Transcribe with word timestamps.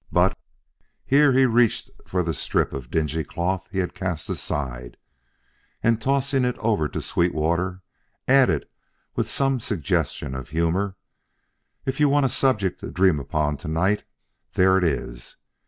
But" 0.11 0.35
here 1.05 1.31
he 1.33 1.45
reached 1.45 1.91
for 2.07 2.23
the 2.23 2.33
strip 2.33 2.73
of 2.73 2.89
dingy 2.89 3.23
cloth 3.23 3.69
he 3.71 3.77
had 3.77 3.93
cast 3.93 4.31
aside, 4.31 4.97
and 5.83 6.01
tossing 6.01 6.43
it 6.43 6.57
over 6.57 6.87
to 6.87 6.99
Sweetwater, 6.99 7.83
added 8.27 8.67
with 9.15 9.29
some 9.29 9.59
suggestion 9.59 10.33
of 10.33 10.49
humor, 10.49 10.95
"if 11.85 11.99
you 11.99 12.09
want 12.09 12.25
a 12.25 12.29
subject 12.29 12.79
to 12.79 12.89
dream 12.89 13.19
upon 13.19 13.57
to 13.57 13.67
night, 13.67 14.03
there 14.53 14.75
it 14.75 14.83
is. 14.83 15.37